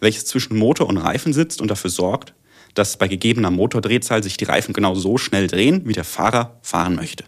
welches 0.00 0.26
zwischen 0.26 0.58
Motor 0.58 0.86
und 0.86 0.98
Reifen 0.98 1.32
sitzt 1.32 1.62
und 1.62 1.70
dafür 1.70 1.90
sorgt, 1.90 2.34
dass 2.74 2.98
bei 2.98 3.08
gegebener 3.08 3.50
Motordrehzahl 3.50 4.22
sich 4.22 4.36
die 4.36 4.44
Reifen 4.44 4.74
genau 4.74 4.94
so 4.94 5.16
schnell 5.16 5.46
drehen, 5.46 5.82
wie 5.86 5.94
der 5.94 6.04
Fahrer 6.04 6.58
fahren 6.60 6.94
möchte. 6.94 7.24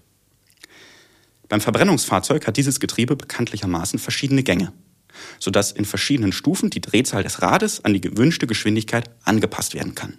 Beim 1.49 1.63
Verbrennungsfahrzeug 1.63 2.47
hat 2.47 2.59
dieses 2.59 2.81
Getriebe 2.81 3.17
bekanntlichermaßen 3.17 3.99
verschiedene 3.99 4.43
Gänge, 4.43 4.75
sodass 5.39 5.73
in 5.73 5.85
verschiedenen 5.85 6.33
Stufen 6.33 6.71
die 6.71 6.81
Drehzahl 6.81 7.23
des 7.23 7.43
Rades 7.43 7.85
an 7.85 7.95
die 7.95 8.01
gewünschte 8.01 8.47
Geschwindigkeit 8.47 9.11
angepasst 9.25 9.75
werden 9.75 9.95
kann. 9.95 10.19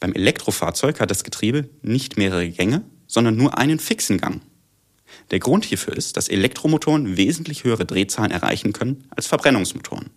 Beim 0.00 0.12
Elektrofahrzeug 0.14 1.00
hat 1.00 1.10
das 1.10 1.24
Getriebe 1.24 1.68
nicht 1.82 2.16
mehrere 2.16 2.48
Gänge, 2.48 2.82
sondern 3.06 3.36
nur 3.36 3.58
einen 3.58 3.78
fixen 3.78 4.18
Gang. 4.18 4.40
Der 5.30 5.38
Grund 5.38 5.64
hierfür 5.64 5.96
ist, 5.96 6.16
dass 6.16 6.28
Elektromotoren 6.28 7.16
wesentlich 7.16 7.64
höhere 7.64 7.84
Drehzahlen 7.84 8.30
erreichen 8.30 8.72
können 8.72 9.04
als 9.10 9.26
Verbrennungsmotoren. 9.26 10.10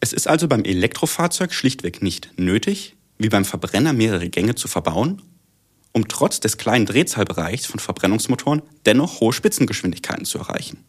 Es 0.00 0.12
ist 0.12 0.28
also 0.28 0.48
beim 0.48 0.64
Elektrofahrzeug 0.64 1.54
schlichtweg 1.54 2.02
nicht 2.02 2.36
nötig, 2.36 2.96
wie 3.18 3.28
beim 3.28 3.44
Verbrenner 3.44 3.92
mehrere 3.92 4.28
Gänge 4.28 4.54
zu 4.54 4.68
verbauen, 4.68 5.22
um 5.92 6.08
trotz 6.08 6.40
des 6.40 6.56
kleinen 6.56 6.86
Drehzahlbereichs 6.86 7.66
von 7.66 7.78
Verbrennungsmotoren 7.78 8.62
dennoch 8.84 9.20
hohe 9.20 9.32
Spitzengeschwindigkeiten 9.32 10.24
zu 10.24 10.38
erreichen. 10.38 10.84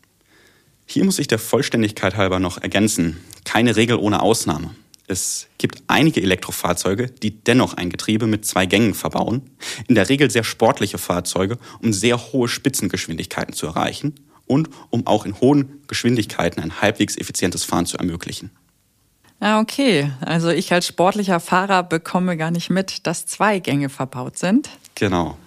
Hier 0.85 1.05
muss 1.05 1.19
ich 1.19 1.27
der 1.27 1.39
Vollständigkeit 1.39 2.15
halber 2.15 2.39
noch 2.39 2.57
ergänzen, 2.57 3.17
keine 3.45 3.75
Regel 3.75 3.97
ohne 3.97 4.21
Ausnahme. 4.21 4.75
Es 5.07 5.47
gibt 5.57 5.83
einige 5.87 6.21
Elektrofahrzeuge, 6.21 7.07
die 7.07 7.31
dennoch 7.31 7.73
ein 7.73 7.89
Getriebe 7.89 8.25
mit 8.25 8.45
zwei 8.45 8.65
Gängen 8.65 8.93
verbauen, 8.93 9.41
in 9.87 9.95
der 9.95 10.07
Regel 10.07 10.31
sehr 10.31 10.43
sportliche 10.43 10.97
Fahrzeuge, 10.97 11.57
um 11.81 11.91
sehr 11.91 12.31
hohe 12.31 12.47
Spitzengeschwindigkeiten 12.47 13.53
zu 13.53 13.67
erreichen 13.67 14.15
und 14.45 14.69
um 14.89 15.05
auch 15.05 15.25
in 15.25 15.39
hohen 15.39 15.81
Geschwindigkeiten 15.87 16.61
ein 16.61 16.81
halbwegs 16.81 17.17
effizientes 17.17 17.63
Fahren 17.63 17.85
zu 17.85 17.97
ermöglichen. 17.97 18.51
Ja, 19.41 19.59
okay. 19.59 20.09
Also 20.21 20.49
ich 20.49 20.71
als 20.71 20.87
sportlicher 20.87 21.41
Fahrer 21.41 21.83
bekomme 21.83 22.37
gar 22.37 22.51
nicht 22.51 22.69
mit, 22.69 23.05
dass 23.05 23.25
zwei 23.25 23.59
Gänge 23.59 23.89
verbaut 23.89 24.37
sind. 24.37 24.69
Genau. 24.95 25.37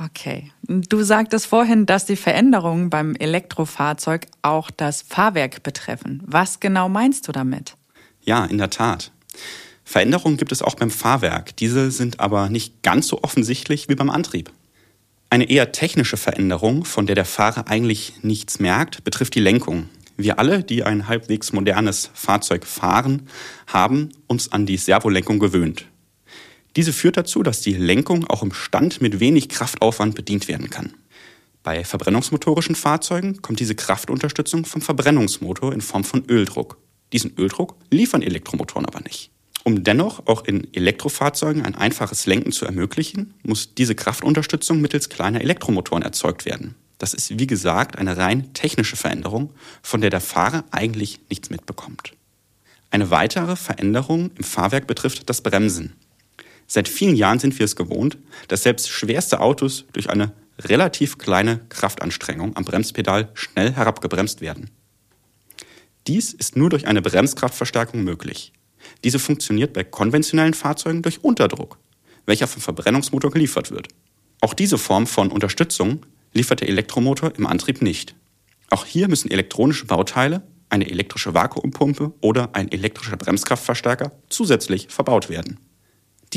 Okay. 0.00 0.52
Du 0.62 1.02
sagtest 1.02 1.46
vorhin, 1.46 1.84
dass 1.84 2.06
die 2.06 2.16
Veränderungen 2.16 2.88
beim 2.88 3.16
Elektrofahrzeug 3.16 4.26
auch 4.42 4.70
das 4.70 5.02
Fahrwerk 5.02 5.64
betreffen. 5.64 6.22
Was 6.24 6.60
genau 6.60 6.88
meinst 6.88 7.26
du 7.26 7.32
damit? 7.32 7.74
Ja, 8.22 8.44
in 8.44 8.58
der 8.58 8.70
Tat. 8.70 9.10
Veränderungen 9.82 10.36
gibt 10.36 10.52
es 10.52 10.62
auch 10.62 10.76
beim 10.76 10.90
Fahrwerk. 10.90 11.56
Diese 11.56 11.90
sind 11.90 12.20
aber 12.20 12.48
nicht 12.48 12.82
ganz 12.82 13.08
so 13.08 13.22
offensichtlich 13.22 13.88
wie 13.88 13.96
beim 13.96 14.10
Antrieb. 14.10 14.52
Eine 15.30 15.50
eher 15.50 15.72
technische 15.72 16.16
Veränderung, 16.16 16.84
von 16.84 17.06
der 17.06 17.16
der 17.16 17.24
Fahrer 17.24 17.68
eigentlich 17.68 18.14
nichts 18.22 18.60
merkt, 18.60 19.02
betrifft 19.02 19.34
die 19.34 19.40
Lenkung. 19.40 19.88
Wir 20.16 20.38
alle, 20.38 20.62
die 20.62 20.84
ein 20.84 21.08
halbwegs 21.08 21.52
modernes 21.52 22.10
Fahrzeug 22.14 22.66
fahren, 22.66 23.28
haben 23.66 24.10
uns 24.26 24.52
an 24.52 24.64
die 24.64 24.76
Servolenkung 24.76 25.38
gewöhnt. 25.38 25.86
Diese 26.78 26.92
führt 26.92 27.16
dazu, 27.16 27.42
dass 27.42 27.60
die 27.60 27.72
Lenkung 27.72 28.24
auch 28.28 28.44
im 28.44 28.52
Stand 28.52 29.00
mit 29.00 29.18
wenig 29.18 29.48
Kraftaufwand 29.48 30.14
bedient 30.14 30.46
werden 30.46 30.70
kann. 30.70 30.94
Bei 31.64 31.82
verbrennungsmotorischen 31.82 32.76
Fahrzeugen 32.76 33.42
kommt 33.42 33.58
diese 33.58 33.74
Kraftunterstützung 33.74 34.64
vom 34.64 34.80
Verbrennungsmotor 34.80 35.72
in 35.72 35.80
Form 35.80 36.04
von 36.04 36.22
Öldruck. 36.30 36.78
Diesen 37.12 37.36
Öldruck 37.36 37.74
liefern 37.90 38.22
Elektromotoren 38.22 38.86
aber 38.86 39.00
nicht. 39.00 39.32
Um 39.64 39.82
dennoch 39.82 40.28
auch 40.28 40.44
in 40.44 40.72
Elektrofahrzeugen 40.72 41.62
ein 41.62 41.74
einfaches 41.74 42.26
Lenken 42.26 42.52
zu 42.52 42.64
ermöglichen, 42.64 43.34
muss 43.42 43.74
diese 43.74 43.96
Kraftunterstützung 43.96 44.80
mittels 44.80 45.08
kleiner 45.08 45.40
Elektromotoren 45.40 46.04
erzeugt 46.04 46.44
werden. 46.44 46.76
Das 46.98 47.12
ist 47.12 47.40
wie 47.40 47.48
gesagt 47.48 47.98
eine 47.98 48.16
rein 48.16 48.54
technische 48.54 48.94
Veränderung, 48.94 49.50
von 49.82 50.00
der 50.00 50.10
der 50.10 50.20
Fahrer 50.20 50.62
eigentlich 50.70 51.18
nichts 51.28 51.50
mitbekommt. 51.50 52.12
Eine 52.92 53.10
weitere 53.10 53.56
Veränderung 53.56 54.30
im 54.38 54.44
Fahrwerk 54.44 54.86
betrifft 54.86 55.28
das 55.28 55.42
Bremsen. 55.42 55.94
Seit 56.70 56.86
vielen 56.86 57.16
Jahren 57.16 57.38
sind 57.38 57.58
wir 57.58 57.64
es 57.64 57.76
gewohnt, 57.76 58.18
dass 58.48 58.62
selbst 58.62 58.90
schwerste 58.90 59.40
Autos 59.40 59.86
durch 59.94 60.10
eine 60.10 60.32
relativ 60.60 61.16
kleine 61.16 61.60
Kraftanstrengung 61.70 62.54
am 62.56 62.64
Bremspedal 62.64 63.30
schnell 63.32 63.72
herabgebremst 63.72 64.42
werden. 64.42 64.70
Dies 66.06 66.34
ist 66.34 66.56
nur 66.56 66.68
durch 66.68 66.86
eine 66.86 67.00
Bremskraftverstärkung 67.00 68.04
möglich. 68.04 68.52
Diese 69.02 69.18
funktioniert 69.18 69.72
bei 69.72 69.82
konventionellen 69.82 70.54
Fahrzeugen 70.54 71.02
durch 71.02 71.24
Unterdruck, 71.24 71.78
welcher 72.26 72.46
vom 72.46 72.60
Verbrennungsmotor 72.60 73.30
geliefert 73.30 73.70
wird. 73.70 73.88
Auch 74.42 74.52
diese 74.52 74.76
Form 74.76 75.06
von 75.06 75.30
Unterstützung 75.30 76.04
liefert 76.34 76.60
der 76.60 76.68
Elektromotor 76.68 77.32
im 77.36 77.46
Antrieb 77.46 77.80
nicht. 77.80 78.14
Auch 78.68 78.84
hier 78.84 79.08
müssen 79.08 79.30
elektronische 79.30 79.86
Bauteile, 79.86 80.42
eine 80.68 80.90
elektrische 80.90 81.32
Vakuumpumpe 81.32 82.12
oder 82.20 82.54
ein 82.54 82.70
elektrischer 82.70 83.16
Bremskraftverstärker 83.16 84.12
zusätzlich 84.28 84.88
verbaut 84.90 85.30
werden. 85.30 85.58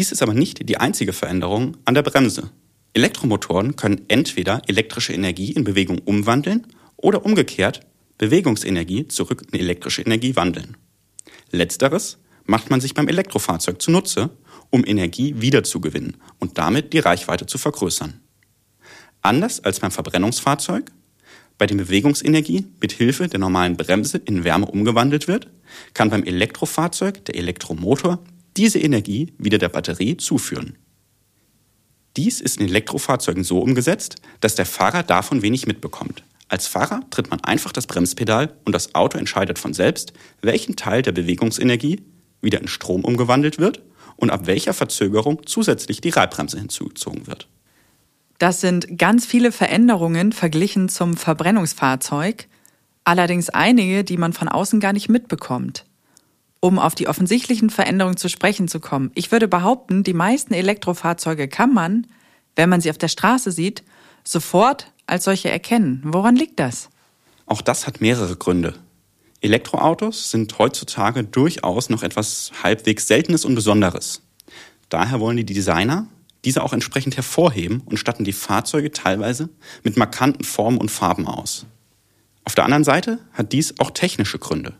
Dies 0.01 0.12
ist 0.12 0.24
aber 0.24 0.34
nicht 0.34 0.67
die 0.67 0.77
einzige 0.77 1.13
Veränderung 1.13 1.77
an 1.86 1.93
der 1.93 2.01
Bremse. 2.01 2.50
Elektromotoren 2.93 3.75
können 3.75 4.01
entweder 4.08 4.63
elektrische 4.65 5.13
Energie 5.13 5.51
in 5.51 5.63
Bewegung 5.63 6.00
umwandeln 6.00 6.65
oder 6.98 7.24
umgekehrt 7.24 7.81
Bewegungsenergie 8.17 9.10
zurück 9.10 9.43
in 9.51 9.60
elektrische 9.60 10.01
Energie 10.01 10.36
wandeln. 10.36 10.75
Letzteres 11.51 12.17
macht 12.46 12.72
man 12.72 12.81
sich 12.81 12.96
beim 12.96 13.08
Elektrofahrzeug 13.08 13.79
zunutze, 13.79 14.31
um 14.72 14.84
Energie 14.88 15.36
wiederzugewinnen 15.38 16.17
und 16.39 16.58
damit 16.58 16.93
die 16.93 17.00
Reichweite 17.00 17.46
zu 17.46 17.60
vergrößern. 17.60 18.22
Anders 19.22 19.63
als 19.63 19.81
beim 19.81 19.91
Verbrennungsfahrzeug, 19.91 20.91
bei 21.60 21.67
dem 21.67 21.77
Bewegungsenergie 21.77 22.65
mit 22.81 22.91
Hilfe 22.91 23.27
der 23.27 23.39
normalen 23.39 23.77
Bremse 23.77 24.17
in 24.17 24.46
Wärme 24.46 24.65
umgewandelt 24.65 25.27
wird, 25.27 25.48
kann 25.93 26.10
beim 26.10 26.24
Elektrofahrzeug 26.24 27.24
der 27.25 27.36
Elektromotor 27.36 28.17
diese 28.58 28.79
Energie 28.79 29.34
wieder 29.38 29.58
der 29.58 29.70
Batterie 29.70 30.17
zuführen. 30.17 30.77
Dies 32.17 32.41
ist 32.41 32.60
in 32.60 32.67
Elektrofahrzeugen 32.67 33.43
so 33.43 33.60
umgesetzt, 33.60 34.17
dass 34.41 34.55
der 34.55 34.65
Fahrer 34.65 35.03
davon 35.03 35.41
wenig 35.41 35.65
mitbekommt. 35.67 36.24
Als 36.50 36.67
Fahrer 36.67 37.01
tritt 37.10 37.29
man 37.29 37.39
einfach 37.41 37.72
das 37.72 37.88
Bremspedal 37.88 38.53
und 38.65 38.74
das 38.74 38.93
Auto 38.93 39.17
entscheidet 39.17 39.58
von 39.58 39.74
selbst, 39.74 40.12
welchen 40.41 40.75
Teil 40.75 41.01
der 41.01 41.13
Bewegungsenergie 41.13 42.01
wieder 42.41 42.60
in 42.60 42.67
Strom 42.67 43.05
umgewandelt 43.05 43.58
wird 43.58 43.81
und 44.17 44.29
ab 44.31 44.48
welcher 44.48 44.74
Verzögerung 44.74 45.41
zusätzlich 45.46 46.01
die 46.01 46.10
Reibbremse 46.10 46.60
hinzugezogen 46.60 47.27
wird. 47.27 47.48
Das 48.38 48.60
sind 48.60 48.98
ganz 48.98 49.25
viele 49.25 49.51
Veränderungen 49.51 50.34
verglichen 50.34 50.89
zum 50.89 51.15
Verbrennungsfahrzeug, 51.15 52.48
allerdings 53.05 53.50
einige, 53.50 54.03
die 54.03 54.17
man 54.17 54.34
von 54.34 54.50
außen 54.50 54.79
gar 54.81 54.93
nicht 54.93 55.10
mitbekommt. 55.10 55.86
Um 56.62 56.77
auf 56.77 56.94
die 56.94 57.08
offensichtlichen 57.08 57.72
Veränderungen 57.72 58.18
zu 58.18 58.30
sprechen 58.30 58.68
zu 58.68 58.80
kommen, 58.80 59.12
ich 59.15 59.32
würde 59.32 59.48
behaupten, 59.48 60.03
die 60.03 60.13
meisten 60.13 60.53
Elektrofahrzeuge 60.53 61.48
kann 61.48 61.74
man, 61.74 62.08
wenn 62.56 62.70
man 62.70 62.82
sie 62.82 62.91
auf 62.91 63.00
der 63.00 63.08
Straße 63.08 63.51
sieht, 63.51 63.84
sofort 64.24 64.91
als 65.08 65.24
solche 65.24 65.50
erkennen. 65.50 66.01
Woran 66.06 66.36
liegt 66.36 66.60
das? 66.60 66.89
Auch 67.48 67.62
das 67.62 67.88
hat 67.88 68.00
mehrere 68.00 68.36
Gründe. 68.36 68.75
Elektroautos 69.41 70.30
sind 70.30 70.58
heutzutage 70.60 71.24
durchaus 71.24 71.89
noch 71.89 72.03
etwas 72.03 72.51
halbwegs 72.62 73.08
Seltenes 73.08 73.44
und 73.44 73.56
Besonderes. 73.56 74.22
Daher 74.89 75.20
wollen 75.20 75.38
die 75.38 75.46
Designer 75.46 76.08
diese 76.46 76.63
auch 76.63 76.74
entsprechend 76.74 77.18
hervorheben 77.18 77.82
und 77.86 77.98
statten 77.98 78.24
die 78.24 78.34
Fahrzeuge 78.34 78.91
teilweise 78.91 79.50
mit 79.84 79.98
markanten 79.98 80.44
Formen 80.44 80.77
und 80.77 80.89
Farben 80.89 81.27
aus. 81.27 81.65
Auf 82.44 82.56
der 82.56 82.65
anderen 82.65 82.84
Seite 82.84 83.20
hat 83.34 83.51
dies 83.51 83.80
auch 83.80 83.91
technische 83.91 84.39
Gründe. 84.39 84.74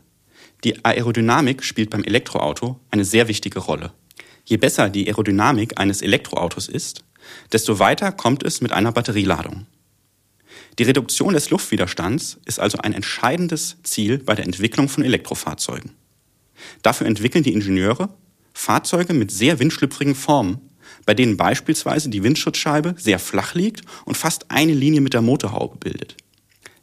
Die 0.64 0.84
Aerodynamik 0.84 1.64
spielt 1.64 1.90
beim 1.90 2.04
Elektroauto 2.04 2.78
eine 2.90 3.04
sehr 3.04 3.26
wichtige 3.26 3.58
Rolle. 3.58 3.92
Je 4.44 4.56
besser 4.56 4.90
die 4.90 5.06
Aerodynamik 5.08 5.78
eines 5.78 6.02
Elektroautos 6.02 6.68
ist, 6.68 7.04
desto 7.52 7.78
weiter 7.78 8.12
kommt 8.12 8.44
es 8.44 8.60
mit 8.60 8.72
einer 8.72 8.92
Batterieladung. 8.92 9.66
Die 10.78 10.84
Reduktion 10.84 11.34
des 11.34 11.50
Luftwiderstands 11.50 12.38
ist 12.44 12.60
also 12.60 12.78
ein 12.78 12.92
entscheidendes 12.92 13.76
Ziel 13.82 14.18
bei 14.18 14.34
der 14.34 14.44
Entwicklung 14.44 14.88
von 14.88 15.04
Elektrofahrzeugen. 15.04 15.92
Dafür 16.82 17.06
entwickeln 17.06 17.44
die 17.44 17.52
Ingenieure 17.52 18.08
Fahrzeuge 18.54 19.14
mit 19.14 19.30
sehr 19.30 19.58
windschlüpfrigen 19.58 20.14
Formen, 20.14 20.60
bei 21.06 21.14
denen 21.14 21.36
beispielsweise 21.36 22.08
die 22.08 22.22
Windschutzscheibe 22.22 22.94
sehr 22.98 23.18
flach 23.18 23.54
liegt 23.54 23.82
und 24.04 24.16
fast 24.16 24.50
eine 24.50 24.74
Linie 24.74 25.00
mit 25.00 25.14
der 25.14 25.22
Motorhaube 25.22 25.78
bildet. 25.78 26.16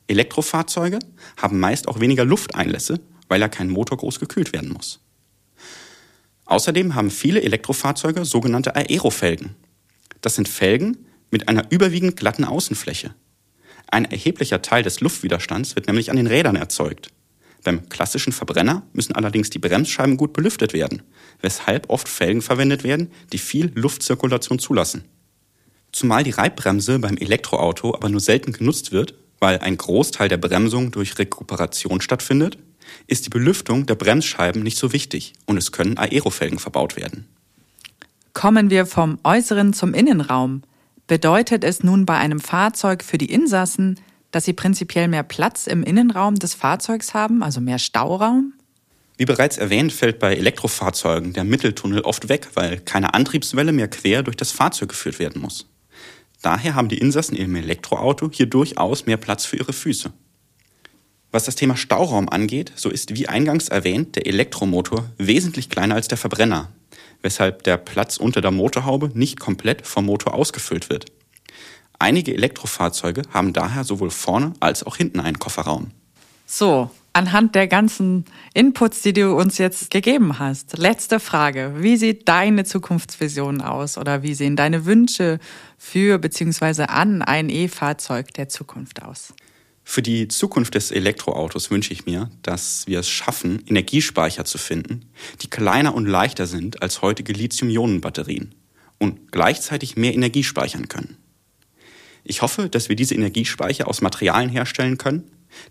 Elektrofahrzeuge 0.07 0.99
haben 1.37 1.59
meist 1.59 1.87
auch 1.87 1.99
weniger 1.99 2.25
Lufteinlässe, 2.25 2.99
weil 3.29 3.39
ja 3.39 3.47
kein 3.47 3.69
Motor 3.69 3.97
groß 3.97 4.19
gekühlt 4.19 4.51
werden 4.51 4.73
muss. 4.73 4.99
Außerdem 6.45 6.95
haben 6.95 7.11
viele 7.11 7.41
Elektrofahrzeuge 7.41 8.25
sogenannte 8.25 8.75
Aerofelgen. 8.75 9.55
Das 10.19 10.35
sind 10.35 10.49
Felgen 10.49 11.05
mit 11.31 11.47
einer 11.47 11.71
überwiegend 11.71 12.17
glatten 12.17 12.43
Außenfläche, 12.43 13.13
ein 13.91 14.05
erheblicher 14.05 14.61
Teil 14.61 14.83
des 14.83 14.99
Luftwiderstands 14.99 15.75
wird 15.75 15.87
nämlich 15.87 16.11
an 16.11 16.17
den 16.17 16.27
Rädern 16.27 16.55
erzeugt. 16.55 17.09
Beim 17.63 17.89
klassischen 17.89 18.31
Verbrenner 18.31 18.83
müssen 18.93 19.15
allerdings 19.15 19.49
die 19.49 19.59
Bremsscheiben 19.59 20.15
gut 20.15 20.31
belüftet 20.31 20.73
werden, 20.73 21.01
weshalb 21.41 21.89
oft 21.89 22.07
Felgen 22.07 22.41
verwendet 22.41 22.83
werden, 22.83 23.11
die 23.33 23.37
viel 23.37 23.71
Luftzirkulation 23.75 24.59
zulassen. 24.59 25.05
Zumal 25.91 26.23
die 26.23 26.29
Reibbremse 26.29 26.99
beim 26.99 27.17
Elektroauto 27.17 27.95
aber 27.95 28.09
nur 28.09 28.21
selten 28.21 28.53
genutzt 28.53 28.91
wird, 28.91 29.15
Weil 29.41 29.59
ein 29.59 29.77
Großteil 29.77 30.27
der 30.27 30.35
Bremsung 30.35 30.91
durch 30.91 31.17
Rekuperation 31.17 32.01
stattfindet, 32.01 32.57
ist 33.07 33.25
die 33.25 33.29
Belüftung 33.29 33.85
der 33.85 33.95
Bremsscheiben 33.95 34.63
nicht 34.63 34.77
so 34.77 34.93
wichtig 34.93 35.33
und 35.45 35.57
es 35.57 35.71
können 35.71 35.97
Aerofelgen 35.97 36.59
verbaut 36.59 36.95
werden. 36.95 37.27
Kommen 38.33 38.69
wir 38.69 38.85
vom 38.85 39.19
Äußeren 39.23 39.73
zum 39.73 39.93
Innenraum. 39.93 40.63
Bedeutet 41.07 41.63
es 41.63 41.83
nun 41.83 42.05
bei 42.05 42.17
einem 42.17 42.39
Fahrzeug 42.39 43.03
für 43.03 43.17
die 43.17 43.31
Insassen, 43.31 43.99
dass 44.31 44.45
sie 44.45 44.53
prinzipiell 44.53 45.07
mehr 45.07 45.23
Platz 45.23 45.67
im 45.67 45.83
Innenraum 45.83 46.35
des 46.35 46.53
Fahrzeugs 46.53 47.13
haben, 47.13 47.43
also 47.43 47.61
mehr 47.61 47.79
Stauraum? 47.79 48.53
Wie 49.17 49.25
bereits 49.25 49.57
erwähnt, 49.57 49.91
fällt 49.91 50.19
bei 50.19 50.35
Elektrofahrzeugen 50.35 51.33
der 51.33 51.43
Mitteltunnel 51.43 52.01
oft 52.01 52.29
weg, 52.29 52.47
weil 52.53 52.79
keine 52.79 53.13
Antriebswelle 53.13 53.73
mehr 53.73 53.89
quer 53.89 54.23
durch 54.23 54.37
das 54.37 54.51
Fahrzeug 54.51 54.89
geführt 54.89 55.19
werden 55.19 55.41
muss. 55.41 55.67
Daher 56.41 56.75
haben 56.75 56.87
die 56.87 56.99
Insassen 56.99 57.35
im 57.35 57.53
Elektroauto 57.55 58.29
hier 58.31 58.45
durchaus 58.45 59.05
mehr 59.05 59.17
Platz 59.17 59.43
für 59.43 59.57
ihre 59.57 59.73
Füße. 59.73 60.13
Was 61.31 61.43
das 61.43 61.55
Thema 61.55 61.77
Stauraum 61.77 62.27
angeht, 62.27 62.71
so 62.75 62.89
ist 62.89 63.15
wie 63.15 63.27
eingangs 63.27 63.69
erwähnt 63.69 64.15
der 64.15 64.25
Elektromotor 64.25 65.05
wesentlich 65.17 65.69
kleiner 65.69 65.93
als 65.93 66.07
der 66.07 66.17
Verbrenner, 66.17 66.69
weshalb 67.21 67.63
der 67.63 67.77
Platz 67.77 68.17
unter 68.17 68.41
der 68.41 68.49
Motorhaube 68.49 69.11
nicht 69.13 69.39
komplett 69.39 69.85
vom 69.85 70.05
Motor 70.05 70.33
ausgefüllt 70.33 70.89
wird. 70.89 71.05
Einige 71.99 72.33
Elektrofahrzeuge 72.33 73.21
haben 73.31 73.53
daher 73.53 73.83
sowohl 73.83 74.09
vorne 74.09 74.53
als 74.59 74.83
auch 74.83 74.95
hinten 74.95 75.19
einen 75.19 75.37
Kofferraum. 75.37 75.91
So, 76.47 76.89
anhand 77.13 77.53
der 77.53 77.67
ganzen 77.67 78.25
Inputs, 78.55 79.03
die 79.03 79.13
du 79.13 79.35
uns 79.35 79.59
jetzt 79.59 79.91
gegeben 79.91 80.39
hast, 80.39 80.79
letzte 80.79 81.19
Frage. 81.19 81.75
Wie 81.77 81.97
sieht 81.97 82.27
deine 82.27 82.63
Zukunftsvision 82.63 83.61
aus 83.61 83.99
oder 83.99 84.23
wie 84.23 84.33
sehen 84.33 84.55
deine 84.55 84.85
Wünsche 84.85 85.37
für 85.77 86.17
bzw. 86.17 86.83
an 86.83 87.21
ein 87.21 87.49
E-Fahrzeug 87.49 88.33
der 88.33 88.49
Zukunft 88.49 89.03
aus? 89.03 89.35
Für 89.91 90.03
die 90.03 90.27
Zukunft 90.27 90.75
des 90.75 90.91
Elektroautos 90.91 91.71
wünsche 91.71 91.93
ich 91.93 92.05
mir, 92.05 92.29
dass 92.43 92.85
wir 92.85 92.99
es 92.99 93.09
schaffen, 93.09 93.63
Energiespeicher 93.65 94.45
zu 94.45 94.59
finden, 94.59 95.09
die 95.41 95.49
kleiner 95.49 95.95
und 95.95 96.05
leichter 96.05 96.45
sind 96.45 96.83
als 96.83 97.01
heutige 97.01 97.33
Lithium-Ionen-Batterien 97.33 98.53
und 98.99 99.31
gleichzeitig 99.31 99.97
mehr 99.97 100.13
Energie 100.13 100.43
speichern 100.43 100.89
können. 100.89 101.17
Ich 102.23 102.43
hoffe, 102.43 102.69
dass 102.69 102.87
wir 102.89 102.95
diese 102.95 103.15
Energiespeicher 103.15 103.87
aus 103.87 104.01
Materialien 104.01 104.51
herstellen 104.51 104.99
können, 104.99 105.23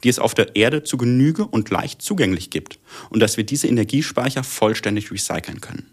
die 0.03 0.09
es 0.09 0.19
auf 0.19 0.35
der 0.35 0.57
Erde 0.57 0.83
zu 0.83 0.97
Genüge 0.97 1.47
und 1.47 1.71
leicht 1.71 2.03
zugänglich 2.03 2.51
gibt 2.51 2.81
und 3.11 3.21
dass 3.21 3.37
wir 3.37 3.45
diese 3.45 3.69
Energiespeicher 3.69 4.43
vollständig 4.43 5.13
recyceln 5.13 5.61
können. 5.61 5.93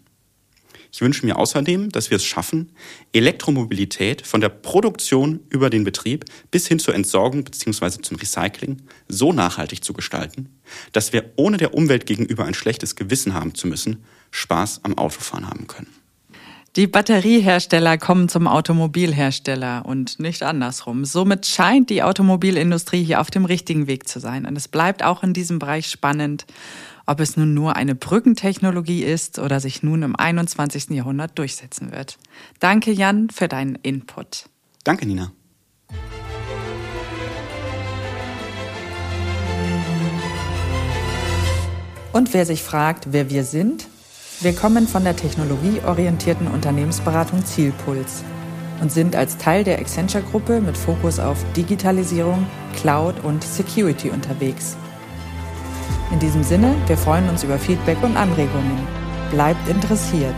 Ich 0.96 1.02
wünsche 1.02 1.26
mir 1.26 1.36
außerdem, 1.36 1.90
dass 1.90 2.08
wir 2.08 2.16
es 2.16 2.24
schaffen, 2.24 2.72
Elektromobilität 3.12 4.26
von 4.26 4.40
der 4.40 4.48
Produktion 4.48 5.40
über 5.50 5.68
den 5.68 5.84
Betrieb 5.84 6.24
bis 6.50 6.66
hin 6.68 6.78
zur 6.78 6.94
Entsorgung 6.94 7.44
bzw. 7.44 8.00
zum 8.00 8.16
Recycling 8.16 8.78
so 9.06 9.30
nachhaltig 9.30 9.84
zu 9.84 9.92
gestalten, 9.92 10.58
dass 10.92 11.12
wir 11.12 11.32
ohne 11.36 11.58
der 11.58 11.74
Umwelt 11.74 12.06
gegenüber 12.06 12.46
ein 12.46 12.54
schlechtes 12.54 12.96
Gewissen 12.96 13.34
haben 13.34 13.54
zu 13.54 13.68
müssen, 13.68 14.04
Spaß 14.30 14.84
am 14.84 14.96
Autofahren 14.96 15.50
haben 15.50 15.66
können. 15.66 15.92
Die 16.76 16.86
Batteriehersteller 16.86 17.98
kommen 17.98 18.30
zum 18.30 18.46
Automobilhersteller 18.46 19.84
und 19.84 20.18
nicht 20.18 20.42
andersrum. 20.42 21.04
Somit 21.04 21.44
scheint 21.44 21.90
die 21.90 22.02
Automobilindustrie 22.02 23.04
hier 23.04 23.20
auf 23.20 23.30
dem 23.30 23.44
richtigen 23.44 23.86
Weg 23.86 24.08
zu 24.08 24.18
sein. 24.18 24.46
Und 24.46 24.56
es 24.56 24.68
bleibt 24.68 25.02
auch 25.02 25.22
in 25.22 25.34
diesem 25.34 25.58
Bereich 25.58 25.88
spannend, 25.88 26.46
ob 27.06 27.20
es 27.20 27.36
nun 27.36 27.54
nur 27.54 27.76
eine 27.76 27.94
Brückentechnologie 27.94 29.02
ist 29.04 29.38
oder 29.38 29.60
sich 29.60 29.82
nun 29.82 30.02
im 30.02 30.16
21. 30.16 30.90
Jahrhundert 30.90 31.38
durchsetzen 31.38 31.92
wird. 31.92 32.18
Danke, 32.60 32.90
Jan, 32.90 33.30
für 33.30 33.48
deinen 33.48 33.76
Input. 33.76 34.48
Danke, 34.84 35.06
Nina. 35.06 35.32
Und 42.12 42.32
wer 42.32 42.46
sich 42.46 42.62
fragt, 42.62 43.12
wer 43.12 43.30
wir 43.30 43.44
sind, 43.44 43.88
wir 44.40 44.54
kommen 44.54 44.88
von 44.88 45.04
der 45.04 45.16
technologieorientierten 45.16 46.46
Unternehmensberatung 46.48 47.44
Zielpuls 47.44 48.24
und 48.80 48.90
sind 48.90 49.16
als 49.16 49.38
Teil 49.38 49.64
der 49.64 49.78
Accenture-Gruppe 49.78 50.60
mit 50.60 50.76
Fokus 50.76 51.18
auf 51.18 51.44
Digitalisierung, 51.54 52.46
Cloud 52.74 53.22
und 53.22 53.44
Security 53.44 54.10
unterwegs. 54.10 54.76
In 56.12 56.18
diesem 56.20 56.42
Sinne, 56.42 56.74
wir 56.86 56.96
freuen 56.96 57.28
uns 57.28 57.42
über 57.42 57.58
Feedback 57.58 58.02
und 58.02 58.16
Anregungen. 58.16 58.86
Bleibt 59.30 59.68
interessiert. 59.68 60.34